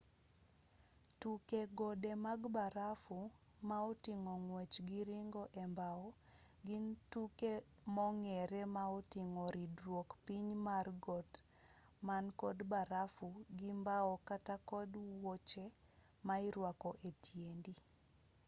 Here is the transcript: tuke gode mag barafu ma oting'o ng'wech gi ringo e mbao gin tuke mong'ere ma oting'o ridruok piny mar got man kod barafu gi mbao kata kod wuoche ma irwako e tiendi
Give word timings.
tuke 1.19 1.59
gode 1.79 2.11
mag 2.25 2.41
barafu 2.55 3.19
ma 3.67 3.77
oting'o 3.91 4.33
ng'wech 4.45 4.75
gi 4.87 4.99
ringo 5.09 5.43
e 5.61 5.63
mbao 5.71 6.03
gin 6.65 6.85
tuke 7.11 7.51
mong'ere 7.95 8.61
ma 8.75 8.83
oting'o 8.97 9.43
ridruok 9.55 10.09
piny 10.25 10.47
mar 10.67 10.85
got 11.05 11.31
man 12.07 12.25
kod 12.41 12.57
barafu 12.71 13.27
gi 13.57 13.69
mbao 13.81 14.11
kata 14.27 14.55
kod 14.69 14.89
wuoche 15.21 15.65
ma 16.27 16.35
irwako 16.47 16.89
e 17.09 17.09
tiendi 17.23 17.73